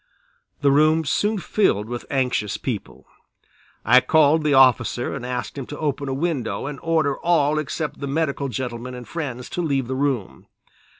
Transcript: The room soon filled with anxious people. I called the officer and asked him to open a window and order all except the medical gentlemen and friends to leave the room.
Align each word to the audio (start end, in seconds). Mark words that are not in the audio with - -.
The 0.61 0.71
room 0.71 1.05
soon 1.05 1.37
filled 1.37 1.87
with 1.87 2.07
anxious 2.09 2.57
people. 2.57 3.05
I 3.85 4.01
called 4.01 4.43
the 4.43 4.55
officer 4.55 5.13
and 5.13 5.23
asked 5.23 5.59
him 5.59 5.67
to 5.67 5.77
open 5.77 6.09
a 6.09 6.13
window 6.15 6.65
and 6.65 6.79
order 6.81 7.19
all 7.19 7.59
except 7.59 7.99
the 7.99 8.07
medical 8.07 8.47
gentlemen 8.49 8.95
and 8.95 9.07
friends 9.07 9.47
to 9.51 9.61
leave 9.61 9.85
the 9.87 9.93
room. 9.93 10.47